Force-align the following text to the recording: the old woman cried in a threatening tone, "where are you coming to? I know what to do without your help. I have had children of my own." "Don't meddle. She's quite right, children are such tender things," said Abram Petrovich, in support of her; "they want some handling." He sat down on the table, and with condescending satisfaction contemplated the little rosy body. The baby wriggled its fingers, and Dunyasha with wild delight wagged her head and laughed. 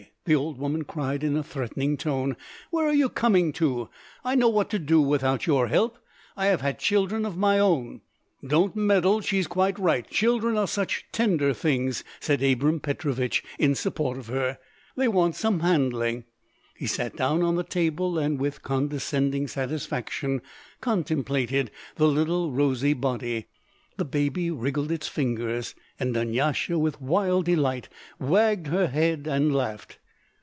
the 0.25 0.35
old 0.35 0.55
woman 0.57 0.83
cried 0.83 1.23
in 1.25 1.35
a 1.35 1.43
threatening 1.43 1.97
tone, 1.97 2.37
"where 2.69 2.85
are 2.87 2.93
you 2.93 3.09
coming 3.09 3.51
to? 3.51 3.89
I 4.23 4.33
know 4.35 4.47
what 4.49 4.69
to 4.69 4.77
do 4.79 5.01
without 5.01 5.45
your 5.47 5.67
help. 5.67 5.97
I 6.37 6.45
have 6.45 6.61
had 6.61 6.77
children 6.79 7.25
of 7.25 7.35
my 7.35 7.57
own." 7.59 7.99
"Don't 8.45 8.75
meddle. 8.75 9.19
She's 9.21 9.47
quite 9.47 9.77
right, 9.79 10.07
children 10.07 10.57
are 10.59 10.67
such 10.67 11.05
tender 11.11 11.53
things," 11.55 12.03
said 12.21 12.43
Abram 12.43 12.79
Petrovich, 12.79 13.43
in 13.59 13.73
support 13.75 14.15
of 14.17 14.27
her; 14.27 14.59
"they 14.95 15.07
want 15.07 15.35
some 15.35 15.61
handling." 15.61 16.23
He 16.75 16.85
sat 16.87 17.15
down 17.17 17.41
on 17.43 17.55
the 17.55 17.63
table, 17.63 18.17
and 18.19 18.39
with 18.39 18.61
condescending 18.61 19.47
satisfaction 19.47 20.41
contemplated 20.81 21.71
the 21.95 22.07
little 22.07 22.51
rosy 22.51 22.93
body. 22.93 23.47
The 23.97 24.05
baby 24.05 24.49
wriggled 24.51 24.91
its 24.91 25.07
fingers, 25.09 25.73
and 25.99 26.13
Dunyasha 26.13 26.77
with 26.79 27.01
wild 27.01 27.45
delight 27.45 27.89
wagged 28.19 28.67
her 28.67 28.87
head 28.87 29.25
and 29.27 29.53
laughed. 29.53 29.97